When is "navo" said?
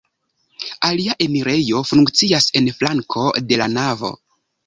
3.77-4.13